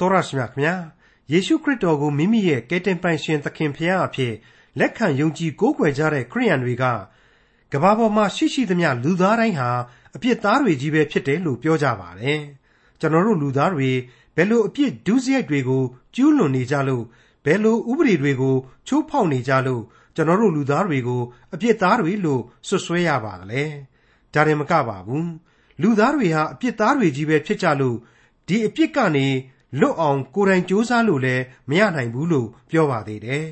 [0.00, 0.74] တော်ရရှိမြခင်ဗျာ
[1.32, 4.34] ယေရှုခရစ်တော်ကိုမိမိရဲ့ကယ်တင်ပိုင်ရှင်သခင်ဖရာအဖြစ်
[4.78, 6.84] လက်ခံယုံကြည်ကိုးကွယ်ကြတဲ့ခရိယန်တွေက
[7.72, 9.70] ကဘာပေါ်မှာရှိရှိသမျှလူသားတိုင်းဟာ
[10.14, 12.40] အပြစ်သားတွေကြီးပဲဖြစ်တယ်လို့ပြောကြပါတယ်
[13.00, 13.90] ကျွန်တော်တို့လူသားတွေ
[14.36, 15.82] ဘယ်လိုအပြစ်ဒုစရိုက်တွေကို
[16.14, 17.04] ကျူးလွန်နေကြလို့
[17.44, 18.56] ဘယ်လိုဥပဒေတွေကို
[18.86, 19.82] ချိုးဖောက်နေကြလို့
[20.14, 21.22] ကျွန်တော်တို့လူသားတွေကို
[21.54, 23.62] အပြစ်သားတွေလို့ဆွဆွဲရပါသလဲ
[24.34, 25.30] ဒါရင်မကပါဘူး
[25.82, 27.96] လူသားတွေဟာအပြစ်သားတွေကြီးပဲဖြစ်ကြလို့
[28.48, 29.26] ဒီအပြစ်ကနေ
[29.78, 33.46] လွတ်အောင်ကိုယ်တိုင်ကြိုးစားလို့လည်းမရနိုင်ဘူးလို့ပြောပါသေးတယ်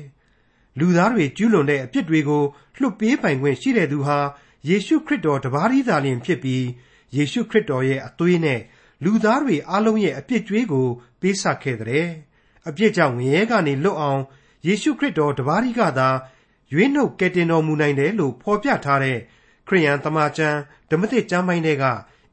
[0.79, 2.43] လူသားတွေကျူးလွန်တဲ့အပြစ်တွေကို
[2.79, 4.17] လွတ်ပေးပိုင်ခွင့်ရှိတဲ့သူဟာ
[4.67, 6.65] ယေရှုခရစ်တော်တပါးတည်းသာလျှင်ဖြစ်ပြီး
[7.15, 8.59] ယေရှုခရစ်တော်ရဲ့အသွေးနဲ့
[9.03, 10.87] လူသားတွေအလုံးရဲ့အပြစ်ကြွေးကို
[11.21, 12.07] ပေးဆပ်ခဲ့တဲ့
[12.67, 14.21] အပြစ်ကြောင့်ငရဲကနေလွတ်အောင်
[14.67, 16.09] ယေရှုခရစ်တော်တပါးတည်းကသာ
[16.73, 19.17] ရွေးနှုတ်ကယ်တင်တော်မူနိုင်တယ်လို့ဖော်ပြထားတဲ့
[19.67, 20.59] ခရိယန်တမန်ကျမ်း
[20.89, 21.83] ဓမ္မသစ်ကျမ်းပိုင်းတွေက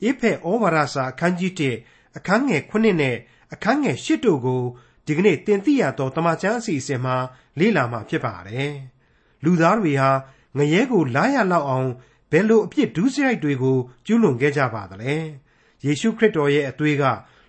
[0.02, 1.52] အေဖက်ဩဝါဒစာအခန်းကြီး
[1.84, 3.16] 1အခန်းငယ်9နဲ့
[3.52, 4.62] အခန်းငယ်10တို့ကို
[5.06, 7.16] ဒီကနေ့တင်ပြရတော့တမန်ကျမ်းအစီအစဉ်မှာ
[7.58, 8.72] လေ့လာမှာဖြစ်ပါတယ်။
[9.44, 10.10] လူသားတွေဟာ
[10.58, 11.88] ငရဲကိုလာရလောက်အောင်
[12.30, 15.14] ဘယ်လိုအပြစ်ဒုစရိုက်တွေကိုကျူးလွန်ခဲ့ကြပါသလဲ။
[15.84, 17.04] ယေရှုခရစ်တော်ရဲ့အသွေးက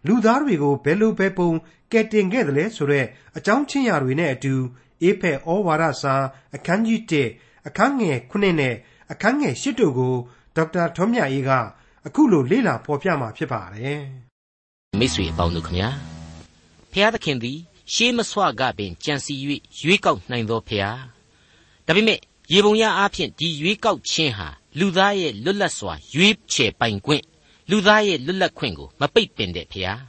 [0.08, 1.52] လူသားတွေကိုဘယ်လိုပဲပုံ
[1.92, 3.08] ကယ်တင်ခဲ့တယ်လဲဆိုတော့
[3.38, 4.54] အကြောင်းချင်းရာတွေနဲ့အတူ
[5.02, 6.16] အေဖက်ဩဝါဒစာ
[6.56, 7.02] အခန်းကြီး
[7.36, 8.76] 1အခန်းငယ်9နဲ့
[9.12, 10.16] အခန်းငယ်10တို့ကို
[10.56, 11.52] ဒေါက်တာထွန်းမြတ်အေးက
[12.08, 14.27] အခုလိုလေ့လာဖော်ပြมาဖြစ်ပါတယ်
[15.00, 15.90] မိတ်ဆွေအပေါင်းတို့ခမညာ
[16.92, 17.58] ဖျားသခင်သည်
[17.94, 19.34] ရှေးမဆွကပင်ကြံစီ၍
[19.82, 21.00] ရွေးကောက်နိုင်သောဖျား
[21.86, 22.20] ဒါပေမဲ့
[22.54, 24.48] ရေပုံရအားဖြင့်ဒီရွေးကောက်ခြင်းဟာ
[24.80, 27.24] လူသားရဲ့လွတ်လပ်စွာရွေးချယ်ပိုင်ခွင့်
[27.70, 30.00] လူသားရဲ့လွတ်လပ်ခွင့်ကိုမပိတ်ပင်တဲ့ဖျား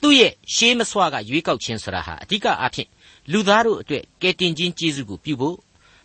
[0.00, 2.88] သူ့ရဲ့ရှေးမဆွကရွေးကောက်ခြင်းဆိုတာဟာအဓိကအားဖြင့်
[3.32, 5.56] လူသားတို့အတွက်ကယ်တင်ခြင်းကျေးဇူးကိုပြုဖို့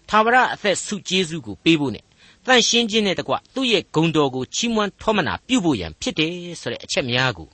[0.10, 2.00] သာဝရအသက်ဆုကျေးဇူးကိုပေးဖို့ ਨੇ
[2.46, 7.50] တန်ရှင်းခြင်းနဲ့တကွသူ့ရဲ့ဂုံတော်ကိုချီးမွမ်းထောမနာပြုဖို့ရန်ဖြစ်တယ်ဆိုတဲ့အချက်များကို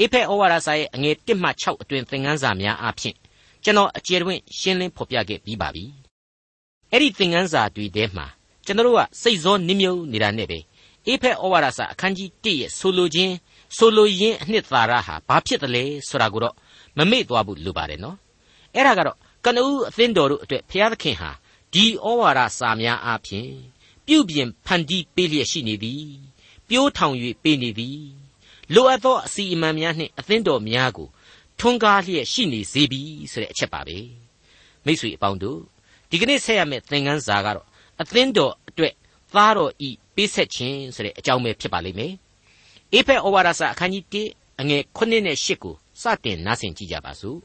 [0.00, 3.14] အေဖက်ဩဝါဒစာရဲ့အငယ်1မှ6အတွင်သင်ခန်းစာများအဖြစ်
[3.64, 5.84] ကျွန်တော်အကျယ်တွင်ရှင်းလင်းဖော်ပြခဲ့ပြီးပါပြီ
[6.90, 8.26] အဲ့ဒီသင်ခန်းစာတွေထဲမှာ
[8.66, 10.58] ကျွန်တော်တို့ကစိတ်စောနစ်မြုပ်နေတာနဲ့ပဲ
[11.06, 13.34] အေဖက်ဩဝါဒစာအခန်းကြီး1ရဲ့ဆိုလိုခြင်း
[13.76, 16.54] ဆိုလိုရင်းအနှစ်သာရဟာဘာဖြစ်တယ်လဲဆိုတာကိုတော့
[16.96, 18.16] မမေ့သွားဘူးလိုပါတယ်နော်
[18.74, 21.30] အဲ့ဒါကတော့ကနဦးအသင်းတော်တို့အတွက်ဘုရားသခင်ဟာ
[21.74, 23.48] ဒီဩဝါဒစာများအပြင်
[24.06, 26.06] ပြုပြင်ဖန်တီးပေးလျက်ရှိနေသည်
[26.68, 28.17] ပြိုးထောင်၍ပေးနေသည်
[28.74, 31.08] လိုအပ်သောအစီအမံများနှင့်အသင်းတော်များကို
[31.58, 33.00] ထွန်းကားလျက်ရှိနေစေပြီ
[33.32, 33.98] ဆိုတဲ့အချက်ပါပဲ
[34.84, 35.60] မိတ်ဆွေအပေါင်းတို့
[36.10, 37.66] ဒီကနေ့ဆက်ရမယ့်သင်ခန်းစာကတော့
[38.00, 38.94] အသင်းတော်အတွက်
[39.34, 42.12] သားတော်ဤပေးဆက်ခြင်းဆိုတဲ့အကြောင်းပဲဖြစ်ပါလိမ့်မယ်
[42.92, 47.38] အေဖက်ဩဝါဒစာအခန်းကြီး1အငယ်9နဲ့10ကိုစတင်နားဆင်ကြကြပါစို့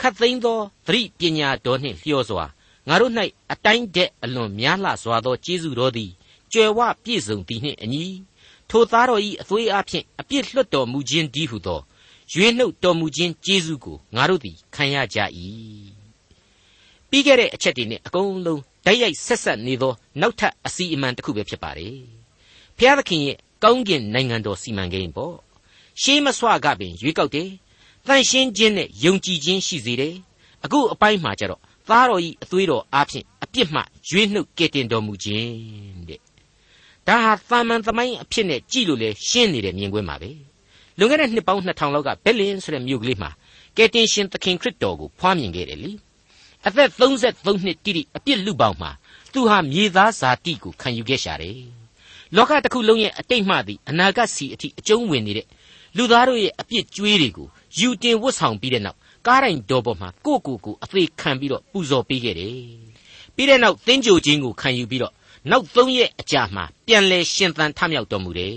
[0.00, 2.46] ခတ်သိမ်းသောသတိပညာတော်နှင့်လျော်စွာ
[2.88, 3.12] ငါတို့၌
[3.52, 6.10] အတိုင်းတဲ့အလွန်များလှစွာသောကျေးဇူးတော်သည်
[6.52, 8.04] ကြွယ်ဝပြည့်စုံသည်နှင့်အညီ
[8.70, 11.80] ထိုသားတော်၏အသွေးအဖျင်အပြစ်လွတ်တော်မူခြင်းဒီဟုသော
[12.32, 15.18] ရွေးနှုတ်တော်မူခြင်းကျေးဇူးကိုငါတို့သည်ခံရကြ၏
[17.08, 21.96] ပြီးခဲ့တဲ့အချက်တွေနဲ့အကုန်လုံးတိုက်ရိုက်ဆက်ဆက်နေသောနောက်ထပ်အစီအမံတစ်ခုပဲဖြစ်ပါတယ်
[22.78, 25.36] ဖျားသခင်ရဲ့ကောင်းကင်နိုင်ငံတော်စီမံကိန်းပေါ့
[26.02, 27.50] ရှေးမဆွကပင်ရွေးကောက်တယ်
[28.06, 30.14] တန်ရှင်းခြင်းနဲ့ယုံကြည်ခြင်းရှိစေတယ်
[30.64, 35.54] အခုအပိုင်းမှာကျတော့သားတော်ဤအသွေးတော်အားဖြင့်အပြစ်မှရွေးနှုတ်ကယ်တင်တော်မူခြင်း
[36.08, 36.20] တဲ့
[37.08, 40.30] ဒါဟာသာမန်သမိုင်းအဖြစ်နဲ့ကြည့်လို့လေရှင်းနေတဲ့မြင်ကွင်းပါပဲ
[40.98, 43.30] လွန်ခဲ့တဲ့နှစ်ပေါင်း2000လောက်ကဘက်လင်ဆိုတဲ့မြို့ကလေးမှာ
[43.76, 45.90] ကယ်တင်ရှင်သခင်ခရစ်တော်ကိုဖွားမြင်ခဲ့တယ်လေ
[46.66, 48.90] အသက်33နှစ်တိတိအပြစ်လူပေါင်းမှာ
[49.32, 51.58] သူဟာမြေသားဇာတိကိုခံယူခဲ့ရှာတယ်
[52.36, 55.46] လောကတစ်ခုလုံးရဲ့အတိတ်မှသည်အနာဂတ်စီအထိအကျုံးဝင်နေတဲ့
[55.96, 62.54] လူသားတို့ရဲ့အပြစ်ကြွေးတွေကိုယူတင်ဝတ်ဆောင်ပြီးတဲ့နောက်ကားတိုင်တော်ပေါ်မှာကိုကိုကိုအသေးခံပြီးတော့ပူဇော်ပေးခဲ့တယ်
[63.34, 65.12] ပြီးတဲ့နောက်သင်္ကြိုခြင်းကိုခံယူပြီးတော့
[65.48, 68.56] နောက်သုံးရက်အကြာမှာပြန်လဲရှင်သန်ထမြောက်တော်မူတယ်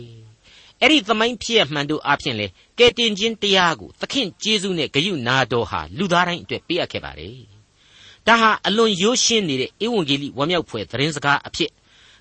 [0.82, 2.48] အဲ့ဒီသမိုင်းဖြစ်ရမှန်တို့အဖြစ်လဲ
[2.80, 7.38] ကဲတင်ခြင်းတရားကိုသခင်ကျေးဇူးနဲ့ဂရုနာတော်ဟာလူသားတိုင်းအတွက်ပေးအပ်ခဲ့ပါတယ်
[8.28, 11.72] ဒါဟာအလွန်ရိုးရှင်းနေတဲ့ဧဝံဂေလိဝမ်းမြောက်ဖွယ်သတင်းစကားအဖြစ်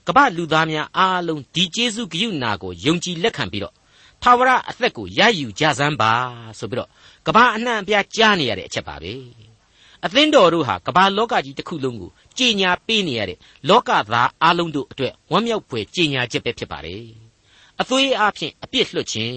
[0.07, 3.75] ကမ္ဘာလူသားများအားလုံးဒီကျေးဇူးဂရုနာကိုယုံကြည်လက်ခံပြီးတော့
[4.23, 6.13] ထာဝရအသက်ကိုရယူကြစမ်းပါ
[6.59, 6.89] ဆိုပြီးတော့
[7.27, 9.13] ကဘာအနှံ့အပြားကြားနေရတဲ့အချက်ပါပဲ
[10.05, 13.39] အသင်းတော်တို့ဟာကဘာလောကကြီးတစ်ခုလုံးကိုကြည်ညာပေးနေရတဲ့
[13.69, 17.05] လောကသားအလုံးတို့အတွက်ဝမ်းမြောက်ဖွယ်ကြည်ညာချက်ပဲဖြစ်ပါတယ်
[17.81, 19.37] အသွေးအားဖြင့်အပြစ်လွတ်ခြင်း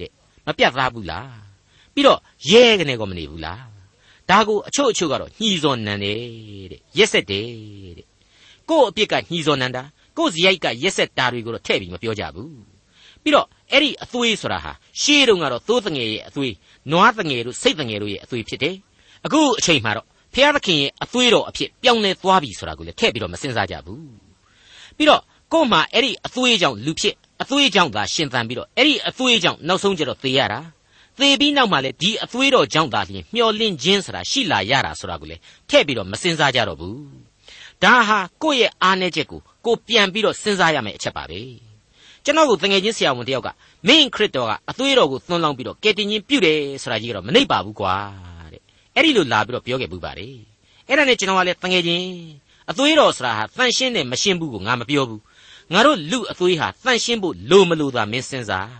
[0.00, 0.10] တဲ့
[0.46, 1.38] မပြတ်သားဘူးလား
[1.94, 2.20] ပြီးတော့
[2.50, 3.64] ရဲကနေကောမနေဘူးလား
[4.30, 6.18] ဒါကိုအချို့အချို့ကတော့ညှီစော်နံတယ်
[6.72, 7.46] တဲ့ရက်ဆက်တယ်
[7.98, 8.06] တဲ့
[8.70, 9.82] ကို့အပြစ်ကညှီစော်နံတာ
[10.18, 12.54] ကို့ဇယိုက်ကရက်ဆက်တာတွေကိုတော့ထည့်ပြီးမပြောကြဘူး
[13.22, 16.54] ပြီးတော့အဲ့ဒီအသွေးဆိုတာဟာရှေးတုန်းကတော့သိုးတငယ်ရဲ့အသွေး
[16.90, 18.76] နွားတငယ်တို့စိတ်တငယ်တို့ရဲ့အသွေးဖြစ်တယ်
[19.26, 24.02] အခုအချိန်မှာတော့ဖျားသခင်ရဲ့အသွေးတော်အဖြစ်ပြောင်းလဲသွားပြီဆိုတာကိုလည်းထည့်ပြီးတော့မစဉ်းစားကြဘူး
[24.96, 30.60] ပြီးတော့ကို့မှာအဲ့ဒီအသွေးကြောင့်လူဖြစ်အသွေးကြောင့်သာရှင်သန်ပြီးတော့အဲ့ဒီအသွေးကြောင့်နောက်ဆုံးကျတော့သေရတာ
[31.18, 35.36] သေပြီးနောက်မှလည်းဒီအသွေးတော်ကြောင့်သာလျှင်မျောလင့်ခြင်းဆိုတာရှိလာရတာဆိုတာကိုလေ
[35.68, 36.98] ထည့်ပြီးတော့မစင်စားကြတော့ဘူး
[37.82, 41.40] ဒါဟာကိုယ့်ရဲ့အားနည်းချက်ကိုကိုပြန်ပြီးတော့စဉ်းစားရမယ့်အချက်ပါပဲ
[42.24, 43.48] ကျွန်တော်ကိုတငယ်ချင်းဆရာဝန်တယောက်က
[43.86, 48.35] မင်းခရစ်တော်ကအသွေးတော်ကိုသွန်းလောင်းပြီးတော့ကယ်တင်ခြင်းပြုတယ်ဆိုတာကြီးကတော့မနှိပ်ပါဘူးကွာတဲ့
[48.96, 50.36] အဲ့ဒီလိုလာပြီးတော့ပြောခဲ့ပူပါတယ်
[50.88, 52.08] အဲ့ဒါနဲ့ကျွန်တော်ကလည်းတငယ်ချင်း
[52.70, 55.22] အသွေးတော်ဆိုတာဟာတန်ရှင်းတယ်မရှင်းဘူးကိုငါမပြောဘူး
[55.72, 58.70] ငါတို့လူအသွေးဟာတန်ရှင်းဖို့လိုမလိုသာမင်းစဉ်းစား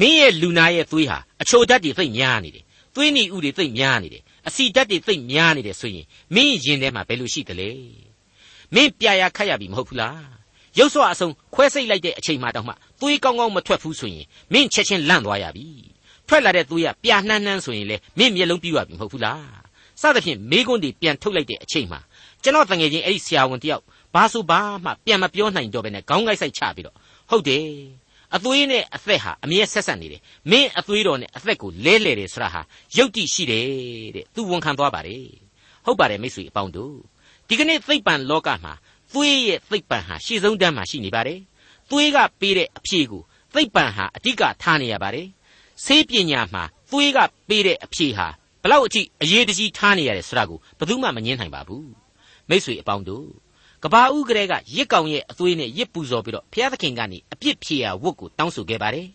[0.00, 2.64] မင်းရဲ့လူနာရဲ့သွေးဟာအချိုဓာတ်တွေသိမ့်များနေတယ်
[2.94, 7.70] သွေးနီဥတွေသိမ့်များနေတယ်အစီဓာတ်တွေသိမ့်များနေတယ်ဆိုရင်မင်းရင်ထဲမှာဘယ်လိုရှိသလဲ
[8.74, 10.22] မင်းပြာရခတ်ရပြီမဟုတ်ဘူးလား
[10.78, 15.66] ရုပ်စွာအဆုံးခွဲစိတ်လိုက်တဲ့အချိန်မှတောင်မှသွေးကောင်းကောင်းမထွက်ဘူးဆိုရင်မင်းချက်ချင်းလန့်သွားရပြီ
[16.28, 19.42] ထွက်လာတဲ့သွေးကပြာနှမ်းနှမ်းဆိုရင်လေမင်းမျက်လုံးပြူရပြီမဟုတ်ဘူးလား
[20.00, 22.00] စသဖြင့်မိကွန်းတွေပြန်ထုတ်လိုက်တဲ့အချိန်မှာ
[22.42, 23.82] ကျွန်တော်တငယ်ချင်းအဲ့ဒီဆရာဝန်တယောက်
[24.14, 26.96] ဘာဆိုဘာမှပြန်မပြောနိုင်တော့ဘဲနဲ့ခေါင်းကိုက်ဆိုင်ချပြီးတော့
[27.30, 27.66] ဟုတ်တယ်
[28.36, 30.20] အသွေးနဲ့အသက်ဟာအမြဲဆက်ဆက်နေတယ်
[30.50, 32.60] မင်းအသွေးတော်နဲ့အသက်ကိုလဲလှယ်တယ်ဆိုတာဟာ
[32.96, 33.66] ယုတ်တိရှိတယ်
[34.16, 35.26] တဲ့သူဝန်ခံသွားပါတယ်
[35.84, 36.96] ဟုတ်ပါတယ်မိတ်ဆွေအပေါင်းတို့
[37.48, 38.72] ဒီကနေ့သိပ္ပံလောကမှာ
[39.14, 41.40] သွေးရဲ့သိပ္ပံဟာရှေ့ဆုံးတန်းမှာရှိနေပါတယ်
[41.90, 43.22] သွေးကပေးတဲ့အဖြေကို
[43.54, 45.26] သိပ္ပံဟာအဓိကထားနေရပါတယ်
[45.84, 48.26] ဆေးပညာမှာသွေးကပေးတဲ့အဖြေဟာ
[48.62, 51.88] ဘလောက်အထိအရေးတကြီးထားနေရတယ်ဆိုတာကိုဘယ်သူမှမငင်းနိုင်ပါဘူး
[52.48, 53.26] မိษွေအပေါင်းတို့
[53.82, 59.08] ကဘာဦးကလေးကရစ်ကောင်ရဲ့အသွေးနဲ့ရစ်ပူဇော်ပြီးတော့ဘုရားသခင်ကနေအပြစ်ဖြေရဝတ်ကိုတောင်းဆိုခဲ့ပါတယ်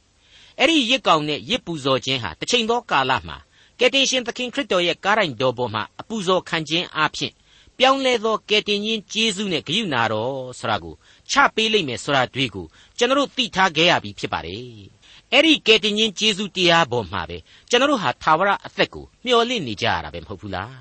[0.59, 3.37] အဲ့ဒီရစ်ကောင်နဲ့ရစ်ပူဇော်ခြင်းဟာတစ်ချိန်သောကာလမှာ
[3.79, 7.33] ကယ်တင်ရှင်သခင်ခရစ်တော်ရဲ့ကားတိုင်းတော်ပေါ်မှာအပူဇော်ခံခြင်းအပြင်
[7.77, 10.95] ပြောင်းလဲသောကယ်တင်ရှင်ဂျေဇုနဲ့ဂရုဏာတော်ဆိုတာကို
[11.31, 12.65] ချပေးလိမ့်မယ်ဆိုတာတွေ့ကို
[12.97, 14.96] ကျွန်တော်သိထားခဲ့ရပြီဖြစ်ပါတယ်
[15.33, 17.37] အဲ့ဒီကယ်တင်ရှင်ဂျေဇုတရားပေါ်မှာပဲ
[17.69, 20.75] ကျွန်တော်ဟာသာဝရအသက်ကိုမျှော်လင့်နေကြရတာပဲမဟုတ်ဘူးလား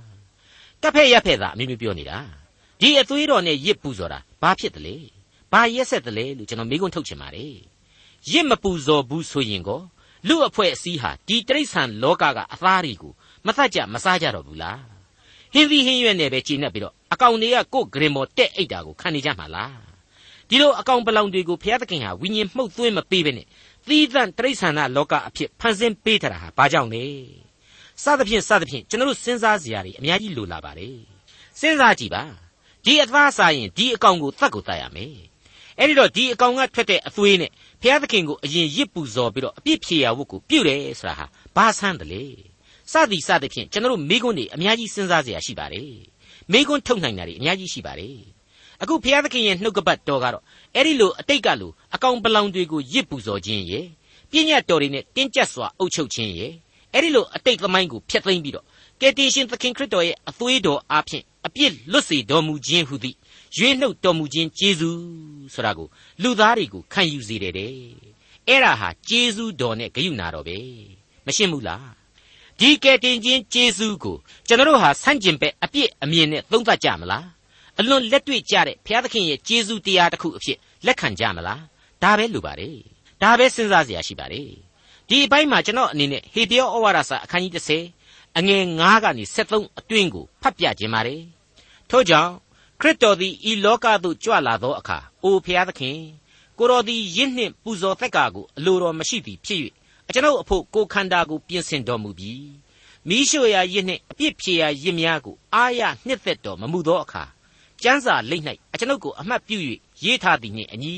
[0.80, 2.18] တပ်ဖက်ရက်ဖက်သာအမျိုးမျိုးပြောနေတာ
[2.80, 4.96] ဒီအသွေးတော်နဲ့ရစ်ပူဇော်တာဘာဖြစ်တယ်လဲ
[5.52, 7.56] ဘာရက်ဆက်တယ်လဲလို့ကျွန်တော်မေးခွန်းထုတ်ချင်ပါတယ်
[8.32, 9.82] ရစ်မပူဇော်ဘူးဆိုရင်ကော
[10.28, 13.12] လူအဖွဲ့အစည်းဟာဒီတိရစ္ဆာန်လောကကအသားတွေကို
[13.46, 14.80] မသတ်ကြမစားကြတော့ဘူးလား
[15.52, 19.76] ဟင်းသီးဟင်းရွက်နဲ့ပဲကြည်နေပြီးတော့အကောင်တွေကကိုယ်ဂရင်မော်တက်အိတ်တာကိုခံနေကြမှာလား
[20.48, 23.46] ဒီလိုအကောင်ပလောင်တွေကိုဘုရားသခင်ဟာဝိညာဉ်မှုတ်သွင်းမပေးဘဲနဲ့
[23.88, 27.04] သီးသန့်တိရစ္ဆာန်လောကအဖြစ်ဖန်ဆင်းပေးထားတာဟာဘာကြောင့်လဲ
[28.02, 30.96] စသဖြင့်စသဖြင့်ကျွန်တော်တို့စဉ်းစားစရာတွေအများကြီးလိုလာပါတယ်
[31.60, 32.22] စဉ်းစားကြည့်ပါ
[32.84, 35.16] ဒီအသားစားရင်ဒီအကောင်ကိုတတ်ကိုတတ်ရမယ်
[35.78, 37.50] အဲ့ဒီတော့ဒီအကောင်ကထွက်တဲ့အသွေးနဲ့
[37.82, 42.24] ဘုရားသခင်ကိုအရင်ရစ်ပူဇော်ပြီးတော့အပြစ်ဖြေရဝတ်ကိုပြုတယ်ဆိုတာဟာဘာဆန်းတယ်လေ
[42.92, 45.92] စသည်စသဖြင့်ကျွန်တော်တို့မိကွန်းတွေအများကြီးစဉ်းစားစရာရှိပါတယ်
[46.52, 48.35] မိကွန်းထုတ်နိုင်တာတွေအများကြီးရှိပါတယ်
[48.82, 50.42] အခုဘုရားသခင်ရဲ့နှုတ်ကပတ်တော်ကတော့
[50.74, 53.86] အဲ့ဒီလိုအတိတ်ကလိုအကောင်ပလောင်တွေကိုရစ်ပူဇော်ခြင်းရဲ့
[54.30, 56.52] ပြည့်ညတ်တော်တွေနဲ့တင်းကျပ်စွာအုပ်ချုပ်ခြင်းရဲ့
[56.92, 58.64] အဲ့ဒီလိုအတိတ်သမိုင်းကိုဖျက်သိမ်းပြီးတော့
[59.00, 63.16] ကယ်တင်ရှင်သခင်ခရစ်တော်ရဲ့အသွေးတော်အားဖြင့်အပြစ်လွတ်စေတော်မူခြင်းဟုသည်
[63.56, 65.00] ရွေးနှုတ်တော်မူခြင်းကျေးဇူး
[65.54, 65.88] ဆိုတာကို
[66.22, 67.72] လူသားတွေကိုခံယူစေတယ်တဲ့
[68.48, 70.58] အဲ့ဒါဟာကျေးဇူးတော်နဲ့ဂရုဏာတော်ပဲ
[71.26, 71.88] မရှင်းဘူးလား
[72.60, 77.35] ဒီကယ်တင်ခြင်းကျေးဇူးကိုကျွန်တော်တို့ဟာဆန့်ကျင်ဘက်အပြစ်အမြင်နဲ့သုံးသပ်ကြမလား
[77.78, 81.62] အလွန်လက်တွေ့ကြတဲ့ဘုရားသခင်ရဲ့ကျေးဇူးတရားတစ်ခုအဖြစ်လက်ခံကြမလား
[82.02, 82.76] ဒါပဲလိုပါတယ်
[83.22, 84.50] ဒါပဲစဉ်းစားစရာရှိပါတယ်
[85.08, 87.52] ဒီအပိုင်းမှာကျွန်တော်အနေနဲ့ဟေပြောဩဝါဒစာအခန်းကြီး
[87.98, 91.22] 30အငယ်9ကနေ73အတွင်းကိုဖတ်ပြခြင်းပါတယ်
[91.90, 92.32] ထို့ကြောင့်
[92.80, 95.98] ခရစ်တော်သည်ဤလောကသို့ကြွလာသောအခါအိုဖျားသခင်
[96.58, 99.60] ကိုတော်သည်ယင်းနှင့်ပူဇော်သက်ကာကိုအလိုတော်မရှိသည်ဖြစ်၍
[100.08, 102.48] အကျွန်ုပ်အဖို့ကိုခန္ဓာကိုပြင်ဆင်တော်မူပြီး
[103.08, 107.24] မိရှုရာယင်းနှင့်အပြစ်ဖြေရာယင်းများကိုအာရနှစ်သက်တော်မမူသောအခါ
[107.82, 109.56] ကျမ်းစာလိမ့်၌အကျွန်ုပ်ကိုအမှတ်ပြု၍
[110.04, 110.94] ရေးထားသည်နှင့်အညီ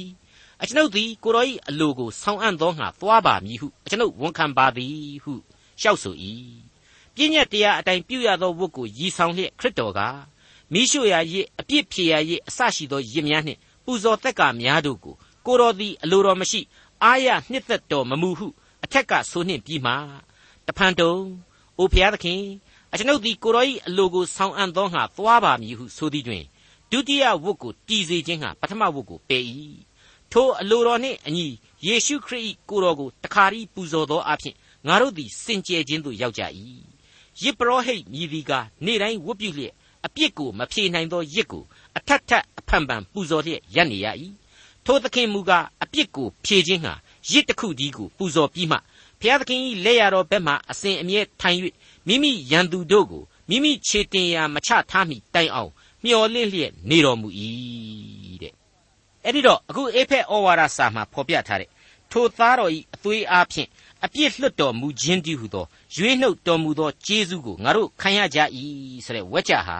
[0.62, 5.32] အကျွန်ုပ်သည်ကိုတော်၏အလိုကိုဆောင်းအံ့သောငါသွားပါမည်ဟုအကျွန်ုပ်ဝန်ခံပါသည်ဟု
[5.80, 6.14] လျှောက်ဆို၏
[7.14, 10.00] ပြည့်ညက်တရားအတိုင်းပြုရသောဝတ်ကိုရည်ဆောင်လျက်ခရစ်တော်က
[10.72, 15.14] မိရှုရာရစ်အပြစ်ဖြေရာရစ်အစရှိသောရစ်များနှင့်ပူဇော်သက်ကများတို့ကို
[15.46, 16.60] ကိုတော်သည်အလိုတော်မရှိ
[17.02, 18.48] အာရနှစ်သက်တော်မမူဟု
[18.84, 19.92] အထက်ကဆိုနှင့်ပြီးမှ
[20.66, 21.14] တဖန်တုံ
[21.78, 22.42] အိုဖျားသခင်
[22.92, 26.44] အကျွန်ုပ်သည်ကိုတော်၏အလိုကိုဆောင်အပ်သောငါသွားပါမည်ဟုဆိုသည်တွင်
[26.90, 29.44] ဒုတိယဝတ်ကိုတည်စေခြင်းဟာပထမဝတ်ကိုပယ်၏
[30.32, 31.46] ထိုအလိုတော်နှင့်အညီ
[31.86, 34.54] ယေရှုခရစ်၏ကိုတော်ကိုတခါရီပူဇော်သောအဖြစ်
[34.86, 36.42] ငါတို့သည်စင်ကြယ်ခြင်းသို့ရောက်ကြ၏
[37.42, 38.52] ယစ်ပရောဟိတ်မြည်သည်က
[38.84, 39.74] နေ့တိုင်းဝတ်ပြုလျက်
[40.06, 41.64] အပြစ်ကိုမဖြေနိုင်သောရစ်ကို
[41.96, 44.06] အထက်ထက်အဖန်ဖန်ပူဇော်လျက်ရပ်နေရ၏
[44.84, 46.94] ထိုသခင်မူကားအပြစ်ကိုဖြေခြင်းဟာ
[47.30, 48.78] ရစ်တစ်ခုတည်းကိုပူဇော်ပြီးမှ
[49.20, 51.58] ဘုရားသခင်၏လက်ရတော်ဘက်မှအစဉ်အမြဲထိုင်၍
[52.06, 55.70] မိမိရန်သူတို့ကိုမိမိခြေတင်ရာမချထားမိတိုင်အောင်
[56.04, 57.28] မျော်လင့်လျက်နေတော်မူ၏
[58.42, 58.52] တဲ့
[59.24, 61.70] အဲ့ဒီတော့အခုအေဖက်ဩဝါဒစာမှာဖော်ပြထားတဲ့
[62.12, 63.68] ထိုသားတော်၏အသွေးအားဖြင့်
[64.04, 65.64] အပြစ်လွတ်တော်မူခြင်းတည်းဟုသော
[65.96, 68.38] ရွေးနှုတ်တော်မူသောကျေးဇူးကိုငါတို့ခံရကြ၏
[69.04, 69.78] ဆိုတဲ့ဝက်ကြဟာ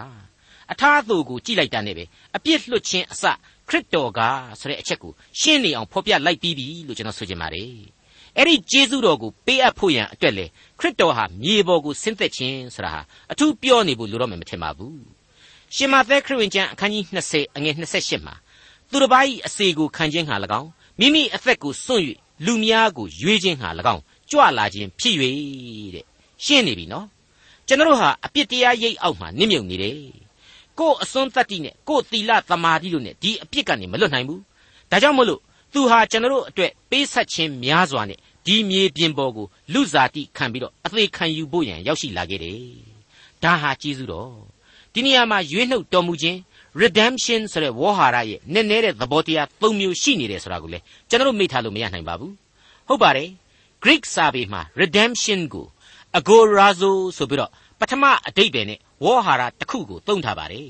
[0.72, 2.04] အထာအသို့ကိုကြည့်လိုက်တာနဲ့ပဲ
[2.36, 3.24] အပြစ်လွတ်ခြင်းအစ
[3.68, 4.20] ခရစ်တော်က
[4.60, 7.72] ဆိုတဲ့အချက်ကိုရှင်းနေအောင်ဖော်ပြလိုက်ပြီးပြီလို့ကျွန်တော်ဆိုချင်ပါတယ်
[8.36, 10.46] အဲ့ဒီကျေးဇူးတော်ကိုပေးအပ်ဖို့ရန်အတွက်လေ
[10.78, 13.00] ခရစ်တော်ဟာမြေပေါ်ကိုဆင်းသက်ခြင်းဆိုတာဟာ
[13.32, 15.17] အထူးပြောနေဖို့လိုတော့မယ်မထင်ပါဘူး
[15.76, 18.34] ရှင်မာသဲခရစ်ဝင်ကျမ်းအခန်းကြီး20အငယ်28မှာ
[18.90, 20.68] သူတစ်ပါး၏အစေကိုခံခြင်းဟာ၎င်း
[21.00, 22.04] မိမိအသက်ကိုစွန့်၍
[22.46, 25.14] လူများကိုရွေးခြင်းဟာ၎င်းကြွလာခြင်းဖြစ်၍
[25.94, 26.04] တဲ့
[26.44, 27.06] ရှင်းနေပြီနော်
[27.66, 29.96] ကျွန်တော်ဟာအပြစ်တရားရိပ်အောက်မှာနစ်မြုပ်နေတယ်
[30.78, 34.42] ကို့အစွန်းတတ္တိနဲ့ကို့သီလသမာဓိတို့နဲ့ဒီအပြစ်ကနေမလွတ်နိုင်ဘူး
[34.90, 35.40] ဒါကြောင့်မို့လို့
[35.72, 42.60] သူဟာကျွန်တော်အတွက်ပေးဆက်ခြင်းများစွာနဲ့ဒီမြေပြင်ပေါ်ကိုလူစားတိခံပြီးတော့အသေးခံယူဖို့ရန်ရောက်ရှိလာခဲ့တယ်
[43.42, 44.32] ဒါဟာကျေးဇူးတော်
[44.98, 46.38] ဒီနေရာမှာရွေးနှုတ်တော်မူခြင်း
[46.82, 50.78] redemption ဆိုတဲ့ဝေါ်ဟာရရဲ့နည်းနည်းတဲ့သဘောတရား၃မျိုးရှိနေတယ်ဆိုတာကိုလေ
[51.08, 52.34] ကျွန်တော်မေ့ထားလို့မရနိုင်ပါဘူး
[52.88, 53.28] ဟုတ်ပါတယ်
[53.84, 55.66] Greek စာပေမှာ redemption ကို
[56.18, 57.50] agorazo ဆိုပြီးတော့
[57.80, 60.68] ပထမအတိတ်ပဲနဲ့ဝေါ်ဟာရတစ်ခုကိုသုံးထားပါတယ်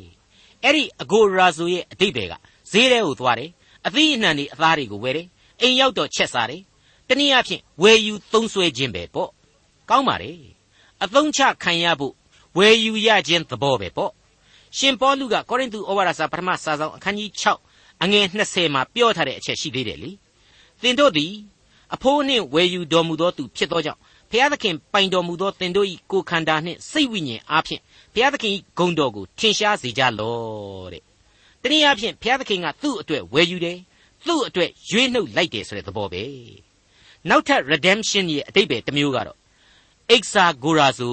[0.65, 2.33] အဲ့ဒီ agorazo ရဲ့အတိတ်ပဲက
[2.71, 3.51] ဈေးထဲကိုသွားတယ်
[3.87, 5.27] အသီးအနှံတွေအသားတွေကိုဝယ်တယ်
[5.61, 6.63] အိမ်ရောက်တော့ချက်စားတယ်
[7.09, 9.31] တနည်းအားဖြင့်ဝယ်ယူသုံးစွဲခြင်းပဲပေါ့
[9.91, 10.37] ကောင်းပါတယ်
[11.05, 12.15] အသုံးချခံရဖို့
[12.59, 14.13] ဝယ်ယူရခြင်းသဘောပဲပေါ့
[14.77, 17.31] ရှင်ပေါလုကကောရိန္သုဩဝါဒစာပထမစာဆောင်အခန်းကြီး
[17.67, 20.11] 6အငယ်20မှာပြောထားတဲ့အချက်ရှိသေးတယ်လေ
[20.83, 21.33] သင်တို့သည်
[21.95, 27.81] အဖိုးနှင့်ဝယ်ယူတော်မူသောသူဖြစ်သောကြောင့်ဖျားသခင်ပိုင်တော်မူသောသင်တို့၏ကိုယ်ခန္ဓာနှင့်စိတ်ဝိညာဉ်အားဖြင့်
[28.15, 31.03] ဖျားသခင်၏ဂုဏ်တော်ကိုထင်ရှားစေကြလော့တဲ့
[31.63, 33.79] တနည်းအားဖြင့်ဘုရားသခင်ကသူ့အတွက်ဝယ်ယူတယ်
[34.27, 36.25] သူ့အတွက်ရွေးနှုတ်လိုက်တယ်ဆိုတဲ့သဘောပဲ
[37.29, 39.39] နောက်ထပ် redemption ရဲ့အတိတ်ပဲတစ်မျိုးကတော့
[40.17, 41.13] exagorazo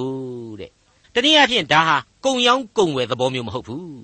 [0.60, 0.70] တဲ့
[1.14, 4.00] တနည်းအားဖြင့်ဒါဟာ ကုံရောင်းကုံဝယ်သဘောမျိုးမဟုတ်ဘူး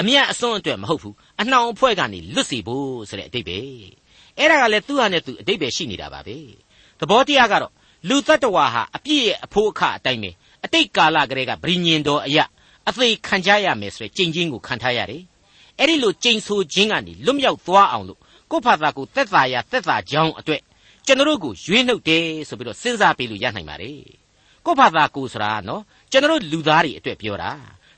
[0.00, 3.58] အမြတ်အစွန်းအတွက်မဟုတ်ဘူးအနှောင်အဖွဲ့ကနေလွတ်စီဖို့ဆိုတဲ့အတိတ်ပဲ
[4.38, 6.36] အဲ့ဒါကလည်းသူ့ဟာနဲ့သူအတိတ်ပဲရှိနေတာပါပဲ
[7.00, 7.72] သဘောတရားကတော့
[8.08, 10.30] လူတ attva ဟာအပြည့်ရဲ့အဖို့အခအတိုင်းပဲ
[10.64, 12.44] အတိတ်ကာလကလေးကဗြိညင်တော်အရာ
[12.88, 15.22] အသေးခံကြရမယ်ဆိုတဲ့ကြင်ချင်းကိုခံထားရတယ်
[15.78, 20.60] အဲ့ဒီလိုကြိမ်ဆိုခြင်းကနေလွတ်မြောက်သွားအောင်လို့ကိုယ့်ဘာသာကိုသက်သာရာသက်သာကြောင်းအတွက်
[21.06, 23.98] ကျွန်တော်တို့ကိုရွေးနှုတ်တယ်ဆိုပြီးတော့စဉ်းစားပေးလို့ရနိုင်ပါတယ်
[24.66, 25.82] ကိုယ့်ဘာသာကိုဆိုတာနော်
[26.14, 27.50] ကျွန်တော်တို့လူသားတွေအတွက်ပြောတာ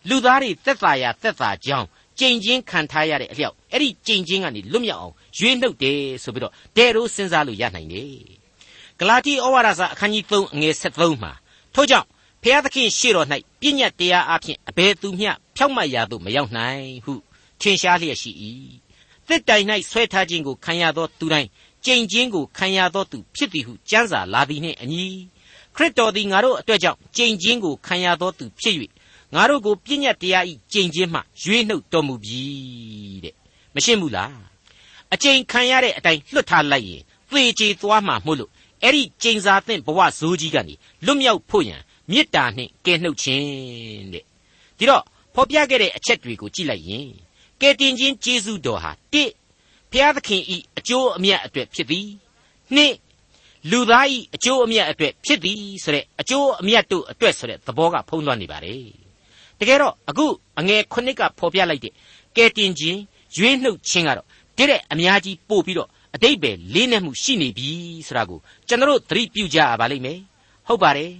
[0.08, 1.86] လူသားတွေသက်သာရာသက်သာကြောင်း
[2.18, 8.14] ကြိမ်ချင်းခံထားရတဲ့အလျောက်အဲ့ဒီကြိမ်ချင်းကနေလွတ်မြောက်အောင်ရွေးနှုတ်တယ်ဆိုပြီးတော့တဲတို့စဉ်းစားလို့ရနိုင်တယ်
[8.98, 11.32] ဂလာတိဩဝါဒစာအခန်းကြီး3အငယ်73မှာ
[11.74, 12.06] ထို့ကြောင့်
[12.42, 13.26] ဖျားသခင်ရှေ့တော်၌
[13.60, 17.14] ပြည့်ညတ်တရားအဖျင်အဘယ်သူမျှဖြောက်မှတ်ရာသို့မရောက်နိုင်ဟု
[17.60, 18.30] ထင်ရှားလျက်ရှိ၏
[19.28, 21.48] တစ်တိုင်၌ဆွဲထားခြင်းကိုခံရသောသူတိုင်း
[21.84, 25.06] ကြိမ်ချင်းကိုခံရသောသူဖြစ်သည်ဟုကျမ်းစာလာသည်နှင့်အညီ
[25.76, 28.76] ခရစ်တော်သည်ငါတို့အတွက်ကြောင့်ကြိမ်ချင်းကိုခံရသောသူဖြစ်၍
[29.34, 32.42] ငါတို့ကိုပြည့်ညတ်တရားဤကြိမ်ချင်းမှရွေးနှုတ်တော်မူပြီ
[33.24, 33.34] တဲ့
[33.74, 34.32] မရှင်းဘူးလား
[35.14, 38.50] အကျိန်ခံရတဲ့အတိုင်းလွတ်ထားလိုက်ရင်သေချေသွားမှာမို့လို့
[38.82, 44.24] အဲ့ဒီကျိန်စာသင့်ဘဝဇိုးကြီးကနေလွတ်မြောက်ဖို့ရန်မေတ္တာနှင့်ကယ်နှုတ်ခြင်းတဲ့
[44.78, 45.02] ဒီတော့
[45.34, 47.08] ဖော်ပြခဲ့တဲ့အချက်တွေကိုကြည့်လိုက်ရင်
[47.60, 49.24] ကယ်တင်ခြင်းကျေးဇူးတော်ဟာတိ
[49.90, 52.08] ဖျားသခင်ဤအကျိုးအမြတ်အတွက်ဖြစ်သည်
[52.74, 52.92] နှစ်
[53.70, 58.84] လူသားဤအကျိုးအမြတ်အတွက်ဖြစ်သည်ဆိုတဲ့အကျိုးအမြတ်တို့အတွက်ဆိုတဲ့သဘောကဖုံးလွှမ်းနေပါတယ်
[59.58, 60.26] တကယ်တော့အခု
[60.58, 61.92] အငယ်ခုနှစ်ကဖော်ပြလိုက်တဲ့
[62.36, 63.00] ကယ်တင်ခြင်း
[63.36, 67.70] ရွေးနှုတ်ခြင်းကတော့တည့်တဲ့အများကြီးပို့ပြီးတော့အတိတ်ပဲလေးနက်မှုရှိနေပြီ
[68.06, 70.18] ဆိုတာကိုကျွန်တော်သတိပြုကြရပါလိမ့်မယ်
[70.66, 71.12] ဟုတ်ပါတယ်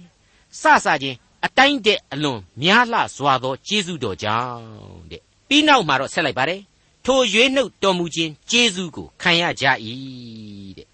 [0.61, 6.61] စစချင်းအတိုင်းတဲ့အလွန်များလှစွာသောကျေးဇူးတော်ကြောင့်တဲ့ပြီးနောက်မှာတော့ဆက်လိုက်ပါတယ်
[7.05, 9.65] ထိုရွေးနှုတ်တော်မူခြင်းကျေးဇူးကိုခံရကြ၏
[10.77, 10.87] တဲ့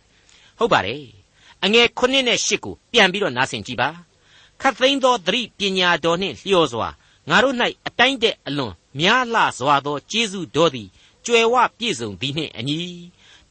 [0.60, 1.23] ဟုတ်ပါတယ်
[1.66, 3.90] အငယ်9နဲ့10ကိုပြန်ပြီးတော့နားဆင်ကြည့်ပါ
[4.62, 6.90] ခတ်သိမ်းသောသတိပညာတော်နှင့်လျော်စွာ
[7.30, 7.56] ငါတို့၌
[7.88, 10.90] အတိုင်းတဲ့အလွန်များလှစွာသောကျေးဇူးတော်သည်
[11.26, 12.78] ကြွယ်ဝပြည့်စုံသည်နှင့်အညီ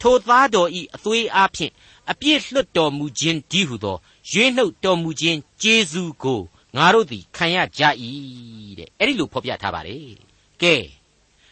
[0.01, 1.73] ထိုသားတော်ဤအသွေးအားဖြင့်
[2.11, 3.97] အပြည့်လွတ်တော်မူခြင်းဒီဟုသော
[4.31, 6.41] ရွေးနှုတ်တော်မူခြင်းကျေးဇူးကို
[6.77, 7.83] ငါတို့သည်ခံရကြ၏
[8.79, 10.17] တဲ့အဲ့ဒီလိုဖော်ပြထားပါတယ်
[10.63, 10.75] ကဲ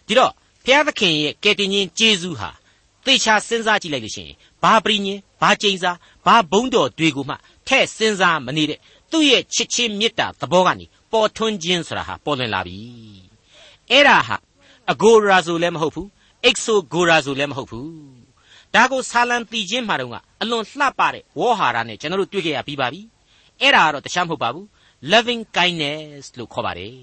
[0.06, 0.32] ဒီတော့
[0.64, 2.50] ဘုရားသခင်ရဲ့ကယ်တင်ခြင်းကျေးဇူးဟာ
[3.04, 5.92] သေချာစဉ်းစားကြည့်လိုက်လို့ရှိရင်ဘာပရိညင် ဘာကျိန်စာ
[6.26, 7.35] ဘာဘုံတော်တွေကိုမှ
[7.68, 8.78] ထဲ့စဉ်းစားမနေတဲ့
[9.11, 12.78] သူ့ရဲ့ချစ်ချင်းမေတ္တာသဘောကနေပေါ်ထွန်းခြင်းဆိုတာဟာပေါ်လွင်လာပြီ
[13.90, 14.37] အဲ့ဒါဟာ
[14.90, 16.09] အဂိုရာဆိုလည်းမဟုတ်ဘူး
[16.44, 17.90] အက်ဆိုဂိုရာဆိုလည်းမဟုတ်ဘူး
[18.75, 20.11] ဒါကိုဆာလံတီချင်းမှာတော့
[20.42, 23.00] အလွန်လှပတဲ့ဝေါ်ဟာရနဲ့ကျွန်တော်တို့တွေ့ကြရပြီးပါပြီ
[23.61, 24.66] အဲ့ဒါကတော့တခြားမဟုတ်ပါဘူး
[25.12, 26.94] loving kindness လို့ခေါ်ပါတယ်